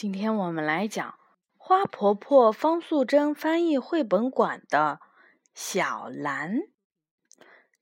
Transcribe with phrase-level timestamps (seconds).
[0.00, 1.18] 今天我们来讲
[1.56, 5.00] 花婆婆方素珍翻译绘本馆的
[5.56, 6.58] 《小蓝》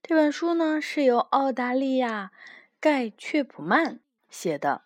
[0.01, 2.31] 这本书呢，是由澳大利亚
[2.79, 3.99] 盖雀普曼
[4.31, 4.85] 写的，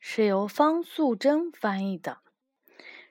[0.00, 2.22] 是由方素珍翻译的，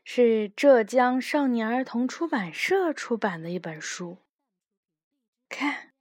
[0.04, 4.17] 是浙江少年儿童出版社出版的一本书。
[5.47, 5.93] 看，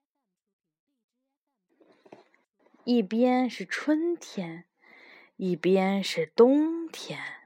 [2.85, 4.65] 一边是春天，
[5.37, 7.38] 一边是冬天。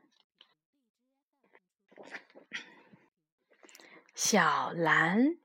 [4.24, 5.36] 小蓝，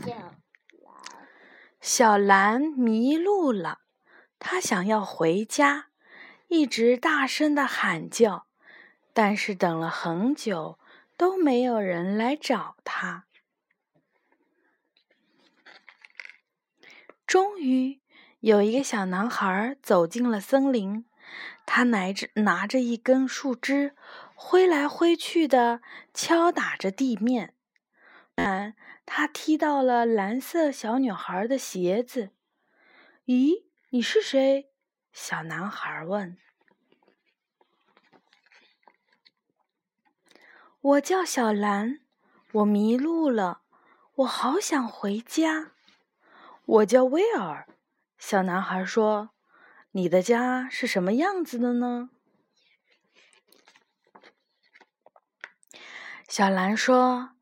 [0.00, 0.42] 小蓝，
[1.78, 3.82] 小蓝迷路了，
[4.38, 5.90] 她想要回家，
[6.48, 8.46] 一直大声的喊叫，
[9.12, 10.78] 但是等了很久
[11.18, 13.26] 都没有人来找它。
[17.26, 18.00] 终于，
[18.40, 21.04] 有一个小男孩走进了森林。
[21.64, 23.94] 他拿着拿着一根树枝，
[24.34, 25.80] 挥来挥去的
[26.12, 27.54] 敲打着地面。
[29.04, 32.30] 他踢到了蓝色小女孩的鞋子。
[33.26, 34.70] “咦，你是谁？”
[35.12, 36.38] 小男孩问。
[40.80, 42.00] “我叫小蓝，
[42.52, 43.62] 我迷路了，
[44.16, 45.72] 我好想回家。
[46.64, 47.68] ”“我叫威尔。”
[48.18, 49.30] 小男孩说。
[49.94, 52.08] 你的家是什么样子的呢？
[56.26, 57.32] 小蓝说：“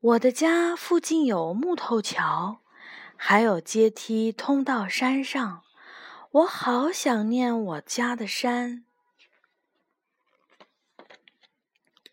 [0.00, 2.60] 我的家附近有木头桥，
[3.16, 5.64] 还有阶梯通到山上。
[6.30, 8.84] 我好想念我家的山。”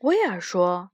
[0.02, 0.89] 威尔说：“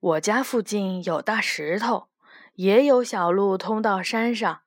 [0.00, 2.08] 我家附近有大石头，
[2.54, 4.62] 也有小路通到山上，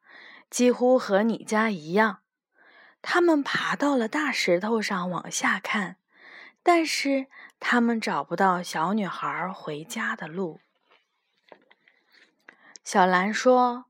[0.50, 2.22] 几乎和你家一样。”
[3.02, 5.98] 他们爬到了大石头上，往下看，
[6.62, 7.28] 但是
[7.60, 10.60] 他们找不到小女孩回家的路。
[12.84, 13.86] 小兰说：“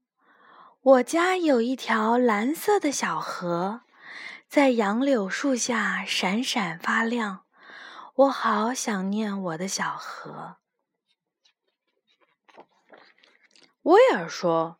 [0.81, 3.81] 我家有一条蓝色的小河，
[4.47, 7.45] 在杨柳树下闪闪发亮。
[8.15, 10.57] 我好想念我的小河。”
[13.83, 14.79] 威尔说：“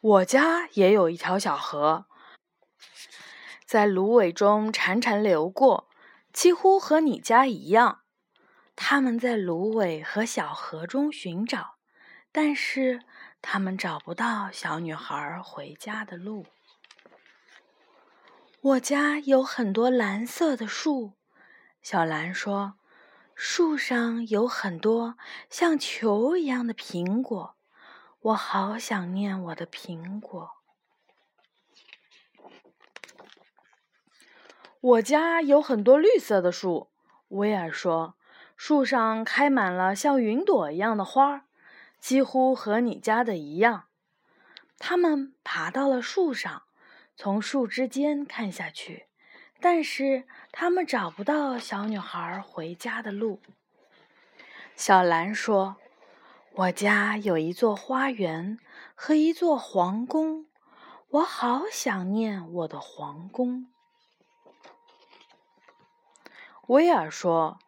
[0.00, 2.06] 我家也有一条小河。”
[3.72, 5.88] 在芦苇中潺潺流过，
[6.30, 8.02] 几乎和你家一样。
[8.76, 11.76] 他们在芦苇和小河中寻找，
[12.30, 13.00] 但是
[13.40, 16.44] 他们找不到小女孩回家的路。
[18.60, 21.14] 我家有很多蓝色的树，
[21.80, 22.74] 小蓝说
[23.34, 25.16] ：“树上有很多
[25.48, 27.56] 像球一样的苹果，
[28.20, 30.56] 我好想念我的苹果。”
[34.82, 36.88] 我家有很多绿色的树，
[37.28, 38.16] 威尔说，
[38.56, 41.44] 树上开满了像云朵一样的花，
[42.00, 43.84] 几乎和你家的一样。
[44.80, 46.64] 他们爬到了树上，
[47.14, 49.06] 从树枝间看下去，
[49.60, 53.38] 但是他们找不到小女孩回家的路。
[54.74, 55.76] 小蓝说
[56.54, 58.58] ：“我家有一座花园
[58.96, 60.46] 和一座皇宫，
[61.08, 63.68] 我好想念我的皇宫。”
[66.68, 67.58] 威尔说：“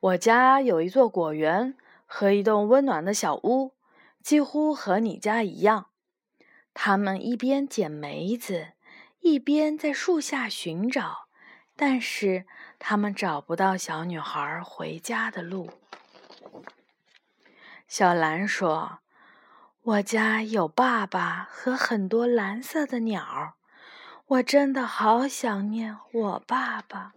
[0.00, 1.76] 我家有一座果园
[2.06, 3.74] 和一栋温暖的小屋，
[4.22, 5.86] 几乎和你家一样。
[6.72, 8.68] 他们一边捡梅子，
[9.20, 11.26] 一边在树下寻找，
[11.74, 12.46] 但是
[12.78, 15.70] 他们找不到小女孩回家的路。”
[17.88, 19.00] 小蓝说
[19.82, 23.54] ：“我家有爸爸和很多蓝色的鸟，
[24.26, 27.14] 我真的好想念我爸爸。”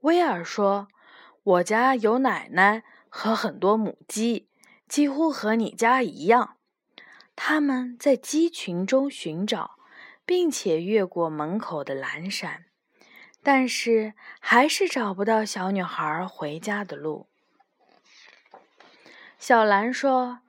[0.00, 0.88] 威尔说
[1.42, 4.48] ：“我家有奶奶和很多母鸡，
[4.88, 6.56] 几乎和你家一样。
[7.36, 9.76] 他们在鸡群中寻找，
[10.24, 12.64] 并且越过门口的栏杆，
[13.42, 17.26] 但是还是找不到小女孩回家的路。”
[19.38, 20.40] 小兰说：“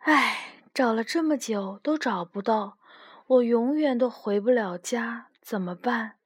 [0.00, 2.76] 唉，找了这么久都找不到，
[3.26, 6.16] 我永远都回不了家，怎么办？”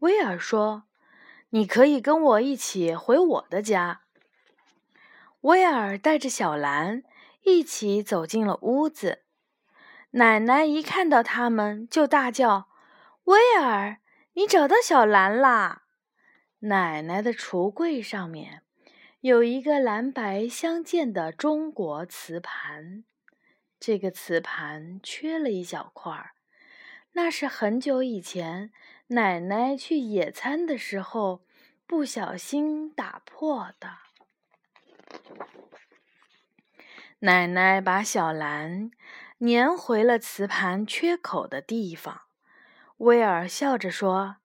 [0.00, 0.84] 威尔说。
[1.54, 4.00] 你可以跟我一起回我的家。
[5.42, 7.04] 威尔带着小兰
[7.44, 9.22] 一起走进了屋子。
[10.10, 12.68] 奶奶一看到他们，就大叫
[13.26, 13.98] ：“威尔，
[14.32, 15.84] 你找到小兰啦！”
[16.58, 18.62] 奶奶的橱柜上面
[19.20, 23.04] 有一个蓝白相间的中国瓷盘，
[23.78, 26.32] 这个瓷盘缺了一小块儿。
[27.12, 28.72] 那是很久以前
[29.08, 31.43] 奶奶去野餐的时候
[31.86, 33.98] 不小心打破的。
[37.20, 38.90] 奶奶把小蓝
[39.38, 42.22] 粘回了瓷盘缺口的地方。
[42.98, 44.36] 威尔笑着说：“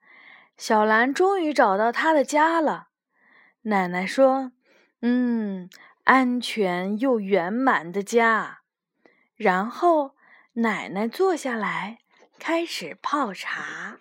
[0.58, 2.90] 小蓝终于找到它的家了。”
[3.64, 4.52] 奶奶说
[5.02, 5.70] ：“嗯，
[6.06, 8.62] 安全又圆满的家。”
[9.36, 10.16] 然后
[10.54, 12.00] 奶奶坐下来。
[12.40, 14.00] 开始泡茶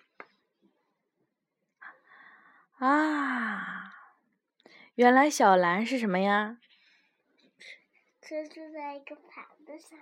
[2.79, 3.93] 啊！
[4.95, 6.57] 原来小蓝是什么呀？
[8.21, 9.99] 这就在一个盘子上。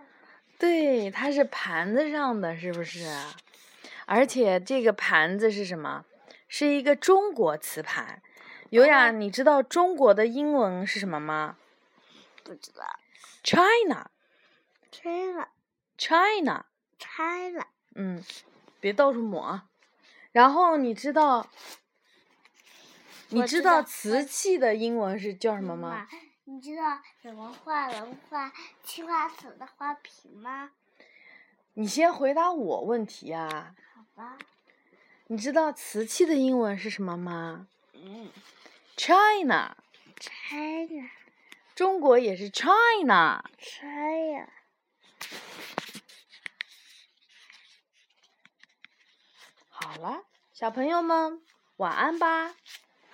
[0.60, 3.08] 对，它是盘子上的，是不是？
[4.06, 6.06] 而且这个盘子是什么？
[6.48, 8.22] 是一个中国瓷盘。
[8.70, 11.58] 尤雅，你知道中国的英文是什么吗？
[12.44, 13.00] 不知道。
[13.44, 14.12] China。
[14.92, 15.48] China。
[15.98, 16.66] China。
[17.00, 17.68] China。
[17.96, 18.24] 嗯，
[18.80, 19.62] 别到处抹。
[20.32, 21.50] 然后你知道，
[23.30, 26.08] 你知道瓷器的英文是叫什么吗？
[26.46, 28.52] 你知道怎么画能画
[28.84, 30.72] 青花瓷的花瓶吗？
[31.74, 33.76] 你先回答我问题啊。
[33.94, 34.38] 好吧。
[35.28, 37.68] 你知道瓷器的英文是什么吗？
[37.94, 38.32] 嗯。
[38.96, 39.76] China。
[40.20, 41.10] China。
[41.76, 43.44] 中国也是 China。
[43.58, 44.50] China。
[49.68, 50.24] 好了，
[50.54, 51.42] 小朋友们，
[51.76, 52.56] 晚安吧。